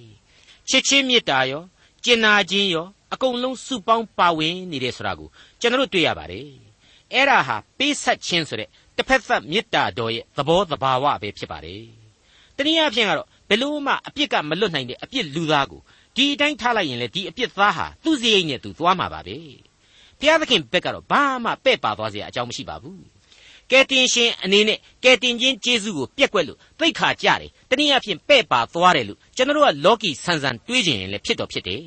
[0.70, 1.64] ချစ်ချင်းမေတ္တာရော
[2.04, 5.30] ကျင်နာခြင်းရောအကုန်လုံးစုပေါင်းပါဝင်နေတယ်ဆိုတာကို
[5.60, 6.67] ကျွန်တော်တို့တွေ့ရပါတယ်
[7.14, 11.84] အဲ့ဒါဟာပေးဆက်ခြင်းဆိုတဲ့တစ်ဖက်သက်မေတ္တာတော်ရဲ့သဘောသဘာဝပဲဖြစ်ပါတယ်
[12.58, 15.82] တနည်းအားဖြင့်ကတော့ဘယ်လို့မှအပြစ်ကမလွတ်နိုင်တဲ့အပြစ်လူသားကို
[16.16, 19.38] ဒီအတိုင်းထားလိုက်ရင်လေဒီအပြစ်သားဟာသူ့စရိတ်နဲ့သူသွားမှာပါပဲ
[20.20, 23.02] ဘုရားသခင်ဘက်ကတော့ဘာမှပဲ့ပါသွားစရာအကြောင်းမရှိပါဘူး
[23.72, 31.82] ကယ်တင်ရှင်အနေနဲ့ကယ်တင်ခြင်းကျေးဇူးကိုပြက်ကွက်လို့သိခါကြတယ်တနည်းအားဖြင့်ပဲ့ပါသွားတယ်လို့ကျွန်တော်တို့ကလောကီဆန်ဆန်တွေးကြရင်လည်းဖြစ်တော့ဖြစ်တယ်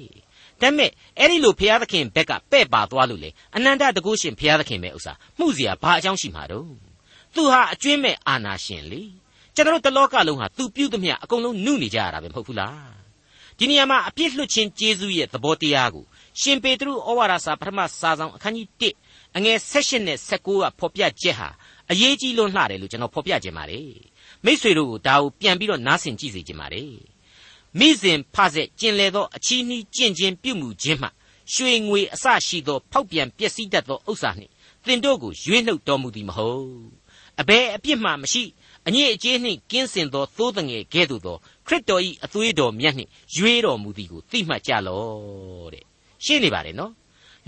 [0.62, 6.69] ဒါပေမဲ့အဲ့ဒီလိုဘုရားသခင်ဘက်ကပဲ့ပါသွားလို့လေအနန္တတကုရှင်ဘုရားသခင်ပဲဥစ္စာမှုเสียဘာအကြောင်းရှိမှာတော့
[7.36, 9.01] သူဟာအကျွင်းမဲ့အာနာရှင်လေ
[9.55, 12.95] ကျွန်တော်တို့တလောကလုံးဟာသူပြုသမျှအကုန်လုံးနှုတ်နေကြရတာပဲမဟုတ်ဘူးလား
[13.57, 16.05] ဒီနေရာမှာအပြစ်လွတ်ခြင်းကျေးဇူးရဲ့သဘောတရားကို
[16.41, 18.67] ရှင်ပေတရုဩဝါဒစာပထမစာဆောင်အခန်းကြီး
[19.10, 21.50] 1အငယ်16နဲ့19ကဖော်ပြချက်ဟာ
[21.91, 23.89] အရေးကြီးလွန်းလှတယ်လို့ကျွန်တော်ဖော်ပြခြင်းပါတယ်
[24.45, 26.91] မိษွေတို့ကိုဒါကိုပြန်ပြီးတော့နားဆင်ကြည့်စေခြင်းပါတယ်
[27.78, 31.08] မိစဉ်ဖဆက်ကျင်လေသောအချီးနှီးကျင့်ခြင်းပြုမှုခြင်းမှ
[31.52, 34.52] ရွှေငွေအစရှိသော ဖောက်ပြန်ပျက်စီးတတ်သောဥစ္စာနှင့်
[34.86, 36.68] သင်တို့ကိုရွေးနှုတ်တော်မူသည်မဟုတ်
[37.40, 38.42] အဘယ်အပြစ်မှမရှိ
[38.86, 41.36] အညစ်အကြေးနှင့်ကင်းစင်သောသိုးတငယ်ကဲ့သို့သော
[41.66, 45.84] ခရစ်တော်၏အသွေးတော်မြတ်နှင့်ရွေးတော်မူသည်ကိုသိမှတ်ကြလော့တဲ့
[46.24, 46.92] ရှင်းနေပါတယ်နော်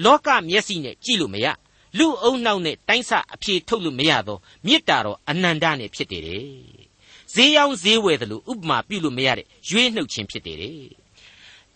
[0.04, 1.46] လောကမျက်စိနဲ့ကြည့်လို့မရ
[1.98, 6.91] လူအုံနောက်နဲ့တိုင်းဆအဖြေထုတ်လို့မရသောမေတ္တာတော်အနန္တနဲ့ဖြစ်တယ်တဲ့
[7.34, 10.72] ဈေးရောင်းဈေးဝယ်တယ်လို့ဥပမာပြုလို့မရတဲ့ရွေးနှုတ်ခြင်းဖြစ်တယ်တဲ့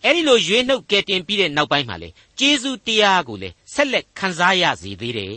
[0.03, 2.09] အဲ့ဒီလိုရွေးနှုတ်ကဲတင်ပြီးတဲ့နောက်ပိုင်းမှာလေ
[2.39, 5.33] ကျေးဇူးတရားကိုလေဆက်လက်ခံစားရစေသေးတယ်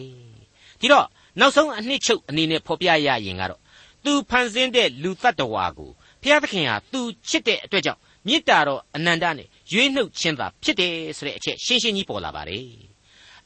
[0.81, 1.07] ဒီတော့
[1.41, 3.61] နောက်ဆုံးအနှစ်ချုပ်အနေနဲ့ဖော်ပြရရင်ကတော့
[4.05, 5.91] သူဖန်ဆင်းတဲ့လူတ attva ကို
[6.23, 12.67] ဘုရားသခင်ဟာသူချစ်တဲ့အတွက်ကြောင့်မေတ္တာတော်အနန္တနဲ့ရွေးနှုတ်ခြင်းသာဖြစ်တယ်ဆိုတဲ့အချက်ရှင်းရှင်းကြီးပေါ်လာပါတယ်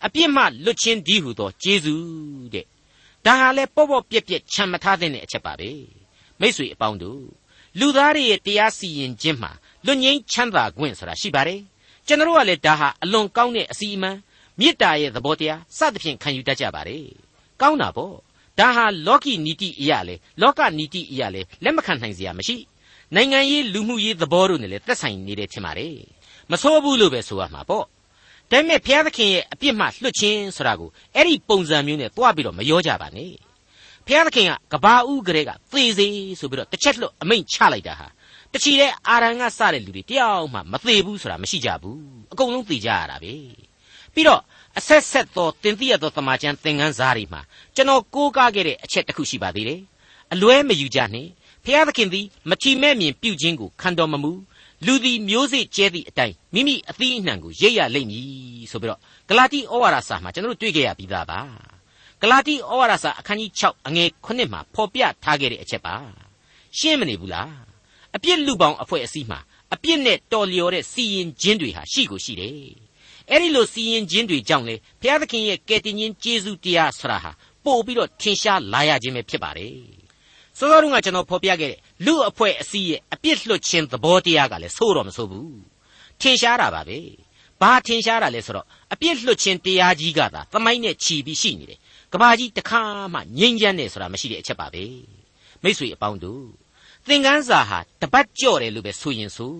[0.04, 2.66] အပြစ်မှလွတ်ခြင်းဒီဟုသောကျေးဇူးတဲ့
[3.24, 5.70] ဒါဟာလဲပေါ့ပေါ့ပြက်ပြက်ခြံမထားတဲ့အချက်ပါပဲ
[6.40, 7.22] မိษွေအပေါင်းတို့
[7.78, 9.50] လူသားတွေရဲ့တရားစီရင်ခြင်းမှာ
[9.86, 11.60] လွတ်ငင်းချမ်းသာခွင့်ဆိုတာရှိပါတယ်
[12.06, 14.10] ကျွန်တော်ကလည်းဒါဟာအလွန်ကောင်းတဲ့အစီအမံ
[14.58, 17.04] မေတ္တာရဲ့သဘောတရားစသဖြင့်ခံယူတတ်ကြပါတယ်
[17.60, 18.14] ကောင်းတာပေါ့
[18.58, 22.56] ဒါဟာလောကီနီတိအရာလေလောကနီတိအရာလေလက်မခံနိုင်စရာမရှိ
[23.14, 25.96] နိုင်ငံရေးလူမှုရေးသဘောတို့နဲ့လည်းသက်ဆိုင်နေတယ်ထင်ပါတယ်
[26.50, 27.88] မဆိုးဘူးလို့ပဲဆိုရမှာပေါ့ဒါ
[28.50, 33.32] ပေမဲ့ဘုရားသခင်ရဲ့အပြစ်မှလွတ်ခြင်းဆိုတာကိုအဲ့ဒီပုံစံမျိုးနဲ့တွားပြီးတော့မပြောကြပါနဲ့
[34.06, 36.06] ဘုရားသခင်ကကဘာဦးကလေးကသေစေ
[36.38, 38.06] ဆိုပြီးတော့တစ်ချက်လွတ်အမိန့်ချလိုက်တာဟာ
[38.52, 42.00] တချီတဲ့အာရန်ကစတဲ့လူတွေတယောက်မှမသေးဘူးဆိုတာမရှိကြဘူး
[42.32, 43.32] အကုန်လုံးသေကြရတာပဲ
[44.14, 44.40] ပြီးတော့
[44.78, 47.40] အဆက်ဆက်သောတင်ပြရသောသမာကျမ်းသင်ခန်းစာတွေမှာ
[47.74, 49.80] ကျွန်တော်ကိုးကားခဲ့တဲ့အချက်တစ်ခုရှိပါသေးတယ်
[50.32, 51.30] အလွဲမယူကြနှင့်
[51.64, 54.32] ဖျားသခင်သည်မထီမဲ့မြင်ပြုခြင်းကိုခံတော်မမူ
[54.86, 61.73] လူသည်မျိုးစေ့ကျဲသည့်အတိုင်းမိမိအသီးအနှံကိုရိပ်ရလိမ့်မည်ဆိုပြီးတော့ဂလာတိဩဝါဒစာမှာကျွန်တော်တို့တွေ့ကြရပြီးသားပါ
[62.24, 65.94] ဂလာတိဩဝါဒစာအခန်းကြီး6အငယ်9မှာဖော်ပြထားခဲ့တဲ့အချက်ပါ
[66.78, 67.52] ရှင်းမနေဘူးလား
[68.16, 69.38] အပြစ်လူပေါင်းအဖွဲ့အစည်းမှာ
[69.74, 72.54] အပြစ်နဲ့တော်လျော်တဲ့စီရင်ခြင်းတွေဟာရှိကိုရှိတယ်
[73.30, 77.30] အဲ့ဒီလိုစီရင်ခြင်းတွေကြောင့်လေဘုရားသခင်ရဲ့ကယ်တင်ခြင်းကျေးဇူးတရားဆရာဟာ
[77.64, 79.76] ပို့ပြီးတော့ထင်ရှားလာရခြင်းပဲဖြစ်ပါတယ်
[80.58, 85.58] စောစောတုန်းကကျွန်တော်ဖော်ပြခဲ့တဲ့လူအဖွဲ့အစည်းရဲ့အပြစ်လွတ်ခြင်းသဘောတရားကလည်းဆိုးတော့မဆိုးဘူး
[86.20, 86.98] ထင်ရှားတာပါပဲ
[87.60, 91.78] ဘာထင်ရှားတာလဲဆိုတော့အပြစ်လွတ်ခြင်းတရားကြီးကသာသမိုင်းနဲ့ခြီးပြီးရှိနေတယ်
[92.14, 92.82] ကဘာကြီးတခါ
[93.14, 94.84] မှငြိမ်းချမ်းတယ်ဆိုတာမရှိတဲ့အချက်ပါပဲ
[95.62, 96.46] မိ쇠အပေါင်းတို့
[97.08, 99.54] သင်ခန်းစာဟာတပတ်ကြော့တယ်လို့ပဲဆိုရင်ဆို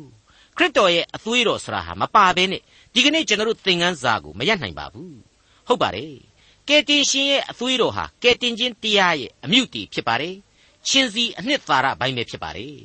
[0.56, 2.62] ခရစ်တော်ရဲ့အသွေးတော်ဆိုတာဟာမပါဘဲနဲ့
[2.94, 5.16] ဒီကနေ့ကျွန်တော်တို့သင်ခန်းစာကိုမရနိုင်ပါဘူး
[5.66, 6.14] ဟုတ်ပါတယ်
[6.68, 10.34] ကယ်တင်ရှင်ရဲ့အသွေးတော်ဟာကယ်တင်ခြင်းတရားရဲ့အမြုပ်တည်ဖြစ်ပါတယ်
[10.88, 12.76] ချင်းစီအနှစ်သာရဘိုင်းပဲဖြစ်ပါတယ်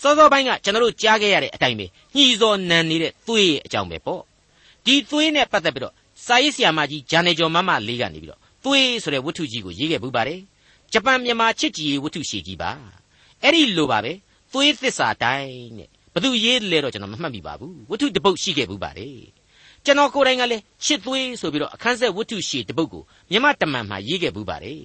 [0.00, 1.86] စောစောပိုင်းကကျွန်တော်တို့ကြားခဲ့ရတဲ့အတိုင်းပဲ
[2.16, 4.22] ညှီစော်နံနေတဲ့သွေးရဲ့အကြောင်းပဲပေါ့
[4.84, 5.94] ဒီသွေးနဲ့ပတ်သက်ပြီးတော့
[6.26, 10.40] စာရေးဆရာမကြီးဂျာနေကျော်မမလေးကနေပြီးတော့ သွေးဆိုတဲ့ဝတ္ထုကြီးကိုရေးခဲ့ပူပါတယ်
[10.92, 12.70] ဂျပန်မြန်မာချစ်ကြည်ရေးဝတ္ထုရှည်ကြီးပါ
[13.42, 14.12] အဲ့ဒီလိုပါပဲ
[14.52, 19.16] သွေးသစ္စာတိုင်းတဲ့ဘသူရေးလဲတော့ကျွန်တော်မမှတ်မိပါဘူးဝတ္ထုတစ်ပုဒ်ရှိခဲ့ဘူးပါတယ်
[19.84, 24.80] ကျွန်တော်ကိုယ်တိုင်ကလည်းချစ်သွေးဆိုပြီးတော့အခန်းဆက်ဝတ္ထုရှည်တစ်ပုဒ်ကိုမြမတမန်မှာရေးခဲ့ဘူးပါတယ်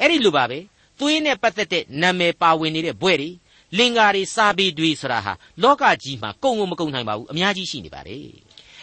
[0.00, 0.58] အဲ့ဒီလိုပါပဲ
[1.00, 3.30] သွေးနဲ့ပတ်သက်တဲ့နာမည်ပါဝင်နေတဲ့ဘွဲ့တွေ
[3.78, 8.24] လင်္ကာတွေစာပေတွေဆိုတာဟာလောကကြီးမှာကုံကုန်မကုံနိုင်ပါဘူးအများကြီးရှိနေပါတယ်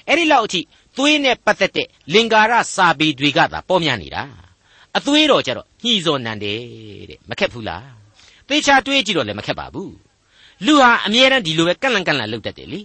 [0.07, 0.61] အဲ့ဒီလောက်အထိ
[0.97, 4.23] သွေးနဲ့ပတ်သက်တဲ့လင်္ကာရစာပေတွေကသာပေါ်များနေတာ
[4.97, 6.59] အသွေးတော်ကြတော့ညှိစော်နံတယ်
[7.09, 7.87] တဲ့မခက်ဘူးလား
[8.47, 9.93] သေချာတွေးကြည့်တော့လည်းမခက်ပါဘူး
[10.65, 12.81] လူဟာအမြဲတမ်းဒီလိုပဲကန့်လန့်ကန့်လန့်လုပ်တတ်တယ်လေ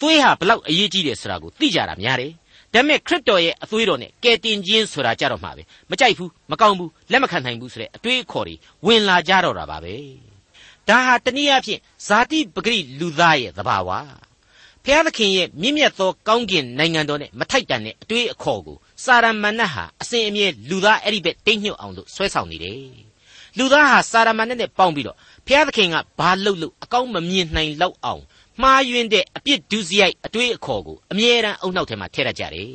[0.00, 2.32] သွေးဟာဘလောက်အရေးကြီးတယ်ဆိုတာကိုသိကြတာများတယ်
[2.74, 8.54] ဒါပေမဲ့ခရစ်တော်ရဲ့အသွေးတော်နဲ့ကယ်တင်ခြင်းဆိုတာကြတော့မှာပဲမကြိုက်ဘူးမကောင်းဘူးလက်မခံနိုင်ဘူးဆိုတဲ့အတွေးအခေါ်တွေ
[8.86, 9.94] ဝင်လာကြတော့တာပါပဲ
[10.88, 13.90] ဒါဟာတနည်းအားဖြင့်ဇာတိပဂရိလူသားရဲ့သဘာဝ
[14.88, 22.80] ဖျားသခင်ရဲ့မြင့်မြတ်သောကောင်းကင်နိုင်ငံတော်နဲ့မထိုက်တန်တဲ့အတွေးအခေါ်ကိုစာရမဏတ်ဟာအစဉ်အမြဲလူသားအဲ့ဒီဘက်တိတ်ညွတ်အောင်လို့ဆွဲဆောင်နေတယ်
[23.58, 28.22] လူသားဟာစာရမဏတ်နဲ့ပေါင်းပြီးတော့ဖျားသခင်ကဘာလုပ်လို့အကောင်းမမြင်နိုင်လောက်အောင်
[28.62, 32.68] မှားယွင်းတဲ့အပြစ်ဒုစရိုက်အတွေးအခေါ်ကိုအမြဲတမ်းအုံနောက်ထဲမှာထည့်ရကြတယ်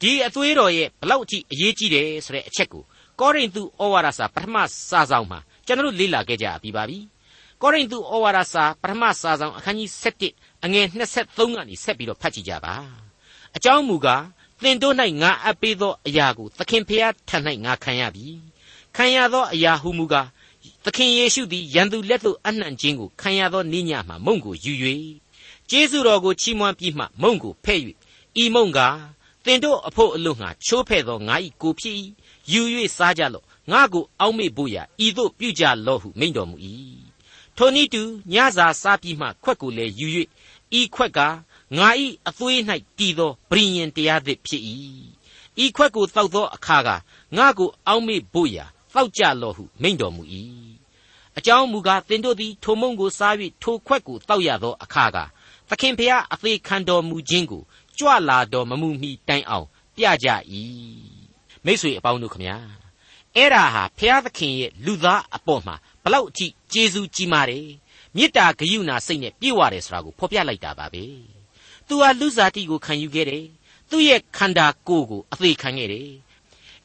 [0.00, 2.82] ဒီအသွေးတော်ရဲ့ဘလောက်အထိအရေးကြီးတယ်ဆိုတဲ့အချက်ကို
[3.20, 4.56] ကောရိန္သုဩဝါဒစာပထမ
[4.90, 6.98] စာဆောင်မှာကျွန်တော်တို့လေ့လာခဲ့ကြပြီးပါပြီ
[7.62, 9.90] ကောရိန္သုဩဝါဒစာပထမစာဆောင်အခန်းကြီး
[10.26, 10.86] 7အငယ်
[11.18, 12.74] 23ကနေဆက်ပြီးတော့ဖတ်ကြည့်ကြပါ
[13.56, 14.24] အကြောင်းမူကား
[14.62, 18.26] သင်တို့၌ငါအပ်ပေးသောအရာကိုသခင်ဖျားထံ၌ငါခံရပြီ
[18.96, 20.28] ခံရသောအရာဟုမူကား
[20.84, 24.72] သခင်ယေရှုသည်ရန်သူလက်သို့အနှံ့ခြင်းကိုခံရသောနေ့ညမှာမုံကိုယူ၍
[25.70, 27.78] ကျေးဇူးတော်ကိုချီးမွမ်းပြီးမှမုံကိုဖဲ့၍
[28.42, 28.78] ဤမုံက
[29.44, 31.96] သင်တို့အဖို့အလို့ငှာချိုးဖဲ့သောငါ၏ကိုဖြစ်၏
[32.52, 32.60] ယူ၍
[32.96, 36.56] စားကြလော့ငါကိုအောက်မေ့ဖို့ရာဤသို့ပြုကြလော့ဟုမိန့်တော်မူ၏
[37.62, 40.06] ထိုနည်းတူညစာစားပြီးမှခွက်ကိုလည်းယူ၍
[40.78, 41.20] ဤခွက်က
[41.76, 42.58] ငါဤအသွေး၌
[42.98, 44.62] တည်သောဗြိညင်တရားသစ်ဖြစ်၏
[45.64, 46.88] ဤခွက်ကိုတောက်သောအခါက
[47.36, 50.22] ငါကိုအောက်မေ့ဖို့ရာတောက်ကြလော့ဟုမိန့်တော်မူ၏
[51.38, 55.18] အကြောင်းမူကားသင်တို့သည်ထိုမုံကိုစား၍ထိုခွက်ကိုတောက်ရသောအခါက
[55.68, 57.62] သခင်ဖျားအသေးခံတော်မူခြင်းကို
[57.98, 60.28] ကြွလာတော်မမူမီတိုင်အောင်ပြကြ၏
[61.64, 62.56] မိတ်ဆွေအပေါင်းတို့ခမညာ
[63.36, 67.68] အဲ့ဒါဟာဖျားသခင်ရဲ့လူသားအပေါ်မှာ ဘလောက်အထိကျေးဇူးကြီးမားတယ်
[68.16, 71.04] မေတ္တာဂရုဏာစိတ်နဲ့ပြည့်ဝတယ်ဆိုတာကိုဖော်ပြလိုက်တာပါပဲ
[71.88, 73.46] သူဟာလူစားတိကိုခံယူခဲ့တယ်
[73.90, 76.10] သူ့ရဲ့ခန္ဓာကိုယ်ကိုအသေးခံခဲ့တယ်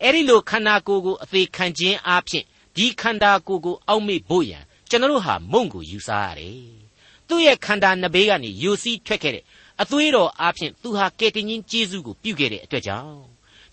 [0.01, 6.59] အဲ့ဒီလိုခန္ဓာကိုယ်ကိုအသေးခံခြင်းအပြင်ဒီခန္ဓာကိုယ်ကိုအောက်မေ့ဖို့ရန်ကျွန်တော်တို့ဟာမုံကိုယူဆရတယ်
[7.27, 9.43] သူ့ရဲ့ခန္ဓာနှစ်ဘေးကနေယူစီးထွက်ခဲ့တဲ့
[9.81, 13.19] အသွေးတော်အပြင်သူဟာကယ်တင်ရှင်ကျေးဇူးကိုပြုခဲ့တဲ့အတွက်ကြောင့်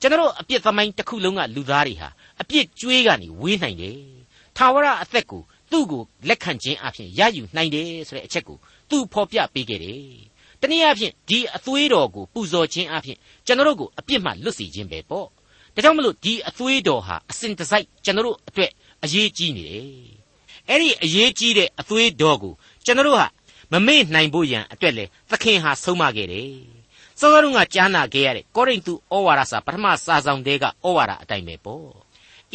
[0.00, 2.09] ကျွန်တော်အပြစ်သမိုင်းတစ်ခုလုံးကလူသားတွေဟာ
[2.40, 3.98] အပြစ်ကြွေးကနေဝေးနိုင်တယ်။
[4.57, 8.57] ထာဝရအသက်ကိုသူ့ကိုလက်ခံခြင်းအပြင်ရယူနိုင်တယ်ဆိုတဲ့အချက်ကို
[8.91, 10.03] သူဖော်ပြပေးခဲ့တယ်။
[10.61, 15.27] တနည်းအားဖြင့်ဒီအသွေးတော်ကိုပူဇော်ခြင်းအပြင်ကျွန်တော်တို့ကိုအပြစ်မှလွတ်စေခြင်းပဲပေါ့။
[15.75, 18.71] ဒါကြောင့်မလို့ဒီအသွေးတော်ဟာအစဉ်တစိုက်ကျွန်တော်တို့အတွက်
[19.05, 19.91] အရေးကြီးနေတယ်။
[20.69, 23.29] အဲ့ဒီအရေးကြီးတဲ့အသွေးတော်ကိုကျွန်တော်တို့ဟာ
[23.73, 26.53] မမေ့နိုင်ဖို့ရန်အတွက်လေသခင်ဟာဆုံးမခဲ့တယ်။
[27.19, 31.87] စောစောကကြားနာခဲ့ရတဲ့ကောရိန္သုဩဝါဒစာပထမစာဆောင်တဲကဩဝါဒအတိုင်းပဲပေါ့။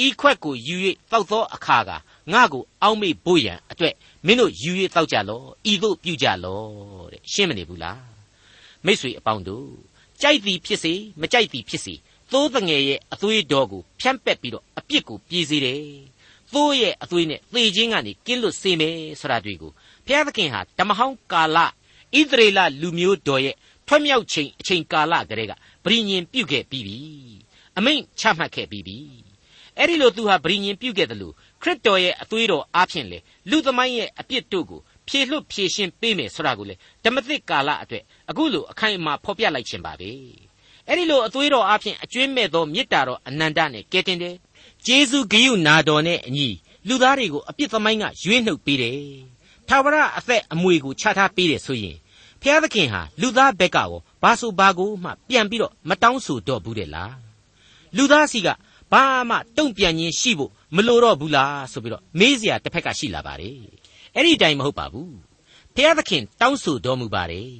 [0.06, 0.76] ဤခွက်ကိုယူ၍
[1.12, 1.92] တောက်သောအခါက
[2.34, 3.94] ငါ့ကိုအောက်မေ့ဖို့ရန်အတွက်
[4.26, 8.00] မင်းတို့ယူ၍တောက်ကြလော့ဤသို့ပြုကြလော့တဲ့ရှင်းမနေဘူးလား။
[8.86, 9.70] မိတ်ဆွေအပေါင်းတို့
[10.22, 11.94] ကြိုက်သည်ဖြစ်စေမကြိုက်သည်ဖြစ်စေ
[12.32, 15.82] သိုးတငယ်ရဲ့အသွေးတော်ကိုဖြန့်ပက်ပြီးတော့အပြစ်ကိုပြေးစေတယ်။
[16.54, 19.72] သိုးရဲ့အသွေးနဲ့သေခြင်းကနေကင်းလွတ်စေမယ်ဆိုတာတွေ့ကို
[20.06, 21.66] ဘုရားသခင်ဟာဓမ္မဟောင်းကာလဣ
[22.30, 23.56] သရေလလူမျိုးတော်ရဲ့
[23.88, 25.54] ထွက်မြောက်ချိန်အချိန်ကာလကလေးက
[25.86, 26.98] ဗြိညင်ပြုတ်ခဲ့ပြီးပြီ
[27.78, 28.98] အမိန့်ချမှတ်ခဲ့ပြီးပြီ
[29.80, 40.10] အဲ့ဒီလိုသူဟာဗြိညင်ပြုတ်ခဲ့တယ်လို့ခရစ်တော်ရဲ့အသွေးတော်အားဖြင့်လေလူသမိုင်းရဲ့အပြစ်တို့ကိုဖြေလွတ်ဖြေရှင်းပေးမယ်ဆိုတာကိုလေဓမ္မသစ်ကာလအတွက်အခုလိုအခိုင်အမာဖော်ပြလိုက်ခြင်းပါပဲ
[40.88, 44.36] အဲ့ဒီလိုအသွေးတော်အားဖြင့်အကျွင်းမဲ့သောမေတ္တာတော်အနန္တနဲ့ကဲတင်တယ်
[44.86, 46.48] ဂျေဇုဂိယုနာတော်နဲ့အညီ
[46.88, 49.00] လူသားတွေကိုအပြစ်သမိုင်းကရွေးနှုတ်ပေးတယ်
[49.68, 51.98] ထာဝရအသက်အမွေကိုချထားပေးတယ်ဆိုရင်
[52.42, 53.90] ဖျားသခင်ဟာလူသားဘက်ကရော
[54.22, 57.16] ဘာဆိုဘာကိုမှပြန်ပြီးတော့မတောင်းဆိုတော့ဘူးတဲ့လား
[57.98, 58.48] လူသားစီက
[58.92, 63.58] ဘာမှတုံ့ပြန်ခြင်းရှိဖို့မလိုတော့ဘူးလားဆိုပြီးတော့မေးစရာတစ်ဖက်ကရှိလာပါတယ်
[64.16, 65.16] အဲ့ဒီတိုင်မဟုတ်ပါဘူး
[65.76, 67.52] ဖျားသခင်တောင်းဆိုတော်မူပါတယ်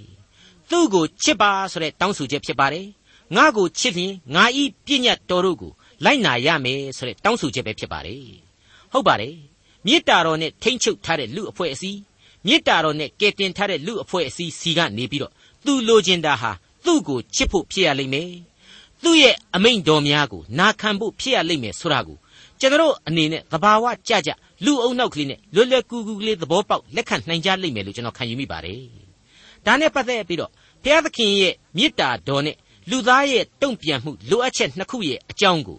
[0.70, 2.88] သူ့ကိုချစ်ပါဆိုတဲ့တောင်းဆိုချက်ဖြစ်ပါတယ်
[3.36, 5.72] ငါ့ကိုချစ်ရင်ငါဤပြည့်ညတ်တော်တို့ကို
[6.06, 8.24] လိုက်နာရမယ်ဆိုတဲ့တောင်းဆိုချက်ပဲဖြစ်ပါတယ်
[8.92, 9.36] ဟုတ်ပါတယ်
[9.86, 12.00] မေတ္တာတော်နဲ့ထိမ့်ချုပ်ထားတဲ့လူအဖွဲ့အစည်း
[12.46, 15.34] မေတ္တာတော်နဲ့ကယ်တင်ထားတဲ့လူအဖွဲ့အစည်းစီကနေပြီးတော့
[15.66, 16.52] သူလိုချင်တာဟာ
[16.86, 18.32] သူ့ကိုချစ်ဖို့ဖြစ်ရလိမ့်မယ်
[19.04, 22.18] သူ့ရဲ့အမိန့်တော်များကိုနာခံဖို့ဖြစ်ရလိမ့်မယ်ဆိုတာကို
[22.60, 24.32] ကျွန်တော်အနေနဲ့သဘာဝကြကြ
[24.66, 28.82] လူအုံနောက်ကလေးနဲ့လွယ်လွယ်ကူကူကလေးသဘောပေါက်လက်ခံနိုင်ကြလိမ့်မယ်လို့ကျွန်တော်ခံယူမိပါတယ်
[29.66, 30.52] ဒါနဲ့ပတ်သက်ပြီးတော့
[30.84, 32.56] ဘုရားသခင်ရဲ့မေတ္တာတော်နဲ့
[32.90, 35.78] လူသားရဲ့တုံ့ပြန်မှုလိုအပ်ချက်နှစ်ခုရဲ့အကြောင်းကို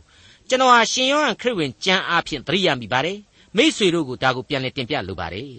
[0.48, 3.18] ကျွန်တော်ဟာရှင်ယောဟန်ခရစ်ဝင်ကျမ်းအားဖြင့်သတိရမိပါတယ်
[3.56, 5.50] မိษွေတို့ကိုဒါကိုပြန်လည်တင်ပြလိုပါတယ်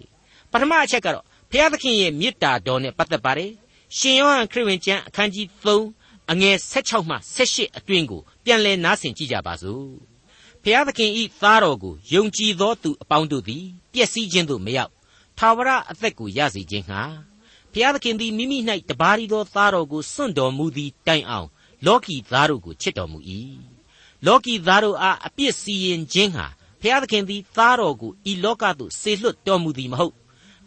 [0.52, 3.52] ပထမအချက်ကတော့ဘုရားသခင်ရဲ့မေတ္တာတော်နဲ့ပတ်သက်ပါတယ်
[3.98, 5.99] ရှင်ယောဟန်ခရစ်ဝင်ကျမ်းအခန်းကြီး3
[6.32, 9.88] အငယ်16မှ18အတွင်းကိုပြန်လည်နားဆင်ကြည့်ကြပါစို့
[10.64, 14.92] ဘုရားသခင်ဤသားတော်ကိုယုံကြည်သောသူအပေါင်းတို့သည်ပျက်စီးခြင်းသို့မရောက်
[15.38, 17.02] ထာဝရအသက်ကိုရစေခြင်းငှာ
[17.72, 18.58] ဘုရားသခင်သည်မိမိ၌
[18.90, 21.48] တပါးရီသောသားတော်ကိုစွန့်တော်မူသည်တိုင်အောင်
[21.86, 23.20] လောကီသားတို့ကိုချစ်တော်မူ၏
[24.26, 26.46] လောကီသားတို့အားအပြစ်စီရင်ခြင်းဟာ
[26.82, 30.16] ဖျားသခင်သည်သားတော်ကိုဤလောကသို့ဆေလွတ်တော်မူသည်မဟုတ်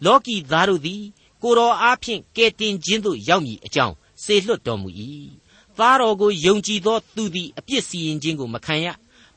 [0.04, 1.02] လောကီသားတို့သည်
[1.42, 3.94] ကိုတော်အားဖြင့်ကယ်တင်ခြင်းသို့ရောက်မည်အကြောင်း
[4.24, 4.88] ဆေလွတ်တော်မူ၏
[5.78, 8.86] သားတော်ကိုယုံကြည်သောသူသည်အပြစ်စီရင်ခြင်းကိုမခံရ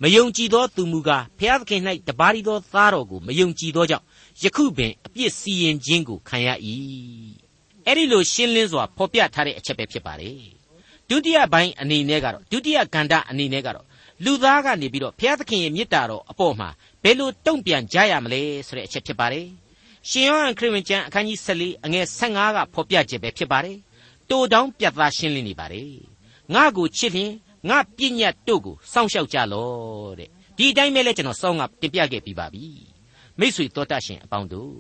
[0.02, 4.06] မယုံကြည်သောသူမူကားဖျားသခင်၌တပါးရီသောသားတော်ကိုမယုံကြည်သောကြောင့်
[4.44, 6.50] ယခုပင်အပြစ်စီရင်ခြင်းကိုခံရ၏
[7.86, 10.40] အဲ့ဒီလိုရှင်းလင်းစွာဖော်ပြထားတဲ့အချက်ပဲဖြစ်ပါတယ်
[11.10, 13.86] ဒုတိယပိုင်းအနေနဲ့ကတော့ဒုတိယကန္တအနေနဲ့ကတော့
[14.24, 16.70] လူသားကနေပြီးတော့ဘုရားသခင်ရဲ့မေတ္တာတော်အပေါ်မှာ
[17.04, 19.48] ဘယ်လိုတုံ့ပြန်ကြရမလဲဆိုတဲ့အချက်ဖြစ်ပါတယ်။
[20.10, 23.78] ရှင်ယောဟန်ခရစ်ဝင်ကျမ်းအခန်းကြီး14အငယ်15ကဖော်ပြချက်ပဲဖြစ်ပါတယ်။
[24.30, 25.94] တိုတောင်းပြတ်သားရှင်းလင်းနေပါတယ်။
[26.54, 27.32] ငါ့ကိုချစ်ရင်
[27.70, 32.66] ငါပြည့်ညတ်တို့ကိုစောင့်ရှောက်ကြလော့တဲ့။ဒီအတိုင်းပဲလဲကျွန်တော်စောင့်ကတင်ပြခဲ့ပြီးပါပြီ။
[33.40, 34.74] မိတ်ဆွေတော်တတ်ရှင်အပေါင်းတို့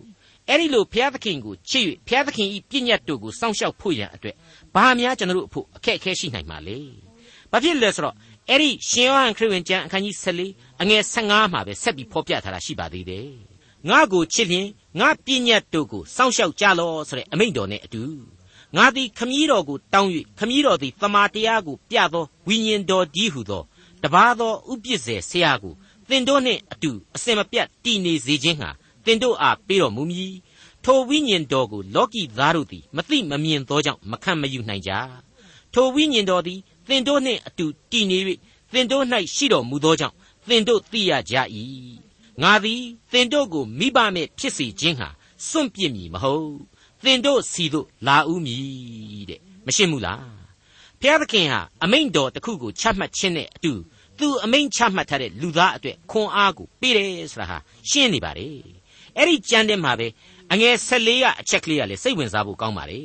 [0.49, 4.35] အဲ့ဒီလိုဘုရားသခင်ကိုချစ်၍ဘုရားသခင်ဤပြည့်ညတ်တို့ကိုစောင့်ရှောက်ဖို့ရန်အတွက်
[4.75, 6.77] ဘာများကျွန်တော်တို့အဖို့အခက်အခဲရှိနိုင်မှာလဲ။
[7.51, 8.15] ဘာဖြစ်လဲဆိုတော့
[8.49, 13.29] အဲ့ဒီရှင်ယောဟန်ခရစ်ဝင်ကျမ်းအခန်းကြီး14အငယ်15မှာပဲဆက်ပြီးဖော်ပြထားတာရှိပါသေးတယ်။
[13.89, 14.67] ငါကိုချစ်ရင်
[14.99, 18.03] ငါပြည့်ညတ်တို့ကိုစောင့်ရှောက်ကြလော့ဆိုတဲ့အမိန့်တော်နဲ့အတူ
[18.75, 20.09] ငါသည်ခမည်းတော်ကိုတောင်း၍
[20.39, 23.63] ခမည်းတော်သည်တမာတရားကိုပြသောဝိညာဉ်တော်ကြီးဟုသော
[24.03, 25.73] တပါသောဥပစ္စေဆရာကို
[26.09, 28.69] သင်တို့နှင့်အတူအစင်မပြတ်တည်နေစေခြင်းဟာ
[29.05, 30.35] သင်တို့အားပေးတော်မူမည်
[30.83, 34.91] ထိုဝိညာဉ်တော်ကိုလောကီသားတို့သည်မသိမမြင်သောကြောင့်မခံမယူနိုင်ကြ
[35.73, 38.17] ထိုဝိညာဉ်တော်သည်သင်တို့နှင့်အတူတည်နေ၍
[38.73, 39.03] သင်တို့၌
[39.35, 40.15] ရှိတော်မူသောကြောင့်
[40.47, 41.35] သင်တို့သိရကြ၏
[42.41, 45.09] ငါသည်သင်တို့ကိုမိဘမဲ့ဖြစ်စေခြင်းဟာ
[45.47, 46.74] စွန့်ပြစ်မည်မဟုတ်
[47.05, 50.19] သင်တို့စီတို့လာဦးမည်တဲ့မရှင်းဘူးလား
[50.99, 53.73] ဘုရားသခင်ဟာအမိန့်တော်တစ်ခုကိုချမှတ်ခြင်းနဲ့အတူ
[54.19, 57.57] သူအမိန့်ချမှတ်ထားတဲ့လူသားအတွက်ခွန်အားကိုပေးတယ်ဆိုတာဟာ
[57.89, 58.47] ရှင်းနေပါလေ
[59.17, 60.07] အဲ့ဒီကြမ်းတဲ့မှာပဲ
[60.51, 63.01] အငယ်14ကအချက်ကလေးကလည်းစိတ်ဝင်စားဖို့ကောင်းပါလေ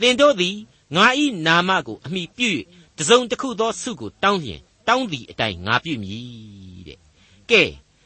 [0.00, 0.56] သင်တို့သည်
[0.96, 2.48] ငါဤနာမကိုအမိပြု၍
[2.98, 6.98] တစုံတစ်ခုသောဆုကိုတောင်းလျင်တောင်းသည့်အတိုင်းငါပြုမည်တဲ့
[7.50, 7.62] ကဲ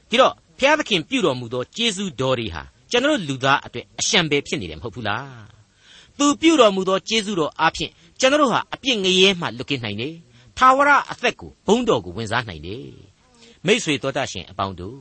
[0.08, 5.46] ဒီတော့ဘုရားသခင်ပြုတော်မူသောကျေးဇူးတော်တွေဟာ ကျွန်တော်လူသားအတွက်အရှံပဲဖြစ်နေတယ်မဟုတ်ဘူးလား
[6.18, 10.14] သူပြုတော်မူသောကျေးဇူးတော်အားဖြင့်ကျွန်တော်ဟာအပြစ်ငရဲမှလွတ်ကင်းနိုင်တယ်
[10.58, 12.86] ထာဝရအသက်ကိုဘုန်းတော်ကိုဝင်စားနိုင်တယ်
[13.66, 15.00] မိษွေတော်တတ်ရှင်အပေါင်းတို့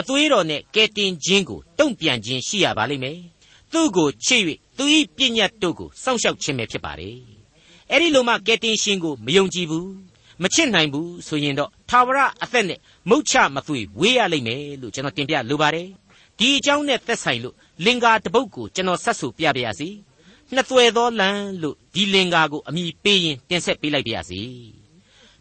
[0.00, 3.18] အသွေးတော်နဲ့ကဲတင်ခြင်းကိုတုံ့ပြန်ခြင်းရှိရပါလိမ့်မယ်
[3.72, 4.42] သူ့ကိုချစ်၍
[4.76, 4.84] သူ၏
[5.16, 7.16] ပြည့်ညတ်တို့ကိုစောင့်ရှောက်ခြင်းပဲဖြစ်ပါတယ်
[7.90, 9.88] အဲ့ဒီလိုမှကဲတင်ရှင်ကိုမယုံကြည်ဘူး
[10.42, 15.86] မချစ်နိုင်ဘူးဆိုရင်တော့ထာဝရအသက်နဲ့မုတ်ချမသွေဝေးရလိမ့်မယ်လို့ကျွန်တော်တင်ပြလိုပါတယ်
[16.42, 19.88] ဒီအကြောင်းနဲ့သက်ဆိုင်လို့လင်္ကာတပုတ်ကိုကျွန်တော်ဆက်ဆိုပြပါရစေ
[20.54, 24.42] နှစ်သွယ်သောလမ်းလို့ဒီလင်္ကာကိုအမိပေးရင်တင်ဆက်ပေးလိုက်ပါရစေ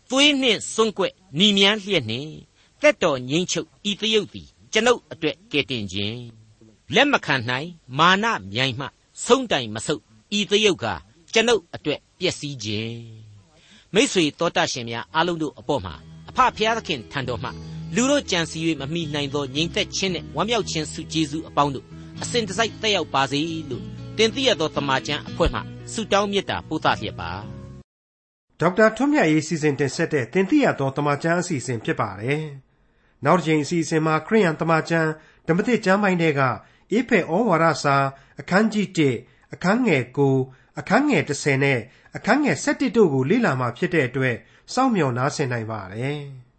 [0.10, 2.32] သွေးနှင့်စွန့်ကွက်ညီမြန်းလျက်နှင့်
[2.82, 6.20] တက်တော်ငိမ့်ချုပ်ဤတယုတ်သည်ကျွန်ုပ်အတွက်ကဲတင်ခြင်း
[6.96, 8.86] လက်မခံနိုင်မာနမြိုင်မှ
[9.26, 10.04] ဆုံးတိုင်မဆုပ်
[10.38, 10.86] ဤတယုတ်က
[11.34, 13.02] ကျွန်ုပ်အတွက်ပျက်စီးခြင်း
[13.94, 15.96] မိษွေတော်တတ်ရှင်များအားလုံးတို့အပေါ်မှာ
[16.30, 21.86] အဖဖျားသခင်ထံတော်မှ လူတို့ကြံစည်၍မမိနိုင်သောငြိမ်သက်ခြင်းနဲ့ဝမ်းမြောက်ခြင်းစုကျေးဇူးအပေါင်းတို့
[22.22, 23.84] အစဉ်တစိုက်တက်ရောက်ပါစေလို့
[24.18, 25.60] တင်ပြရသောတမန်ကျန်အဖွဲ့မှ
[25.92, 27.32] ဆုတောင်းမေတ္တာပို့သလျက်ပါ
[28.60, 32.44] ဒေါက်တာထွန်းမြတ်ရေးစီစဉ်တင်ဆက်တဲ့တင်ပြရသောတမန်ကျန်အစီအစဉ်ဖြစ်ပါတယ်
[33.26, 35.08] နောက်တစ်ချိန်အစီအစဉ်မှာခရိယန်တမန်ကျန်
[35.48, 36.42] ဓမ္မသစ်ကျမ်းပိုင်းတွေက
[36.92, 37.96] အေဖဲဩဝါဒစာ
[38.40, 38.88] အခန်းကြီး
[39.22, 40.04] 1အခန်းငယ်
[40.42, 41.80] 9အခန်းငယ်10နဲ့
[42.16, 44.36] အခန်းငယ်17တို့ကိုလေ့လာမှဖြစ်တဲ့အတွက်
[44.74, 46.22] စောင့်မျှော်နားဆင်နိုင်ပါတယ်။